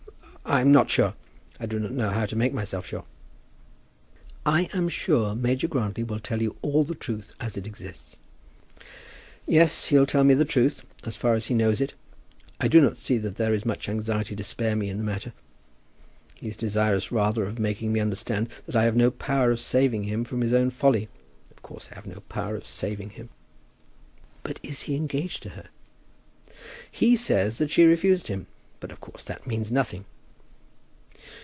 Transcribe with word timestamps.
I 0.43 0.59
am 0.59 0.73
not 0.73 0.89
sure. 0.89 1.13
I 1.61 1.65
do 1.65 1.79
not 1.79 1.91
know 1.91 2.09
how 2.09 2.25
to 2.25 2.35
make 2.35 2.51
myself 2.51 2.85
sure." 2.85 3.05
"I 4.45 4.63
am 4.73 4.89
sure 4.89 5.33
Major 5.33 5.69
Grantly 5.69 6.03
will 6.03 6.19
tell 6.19 6.41
you 6.41 6.57
all 6.61 6.83
the 6.83 6.95
truth 6.95 7.31
as 7.39 7.55
it 7.55 7.65
exists." 7.65 8.17
"Yes; 9.47 9.85
he'll 9.85 10.07
tell 10.07 10.25
me 10.25 10.33
the 10.33 10.43
truth, 10.43 10.83
as 11.05 11.15
far 11.15 11.35
as 11.35 11.45
he 11.45 11.53
knows 11.53 11.79
it. 11.79 11.93
I 12.59 12.67
do 12.67 12.81
not 12.81 12.97
see 12.97 13.17
that 13.19 13.37
there 13.37 13.53
is 13.53 13.65
much 13.65 13.87
anxiety 13.87 14.35
to 14.35 14.43
spare 14.43 14.75
me 14.75 14.89
in 14.89 14.97
the 14.97 15.05
matter. 15.05 15.31
He 16.35 16.49
is 16.49 16.57
desirous 16.57 17.13
rather 17.13 17.45
of 17.45 17.57
making 17.57 17.93
me 17.93 18.01
understand 18.01 18.49
that 18.65 18.75
I 18.75 18.83
have 18.83 18.95
no 18.95 19.09
power 19.09 19.51
of 19.51 19.59
saving 19.61 20.03
him 20.03 20.25
from 20.25 20.41
his 20.41 20.53
own 20.53 20.69
folly. 20.69 21.07
Of 21.51 21.61
course 21.61 21.87
I 21.91 21.95
have 21.95 22.07
no 22.07 22.21
power 22.29 22.57
of 22.57 22.65
saving 22.65 23.11
him." 23.11 23.29
"But 24.43 24.59
is 24.63 24.81
he 24.81 24.95
engaged 24.95 25.43
to 25.43 25.49
her?" 25.49 25.69
"He 26.91 27.15
says 27.15 27.57
that 27.59 27.71
she 27.71 27.83
has 27.83 27.89
refused 27.89 28.27
him. 28.27 28.47
But 28.81 28.91
of 28.91 28.99
course 28.99 29.23
that 29.23 29.47
means 29.47 29.71
nothing." 29.71 30.03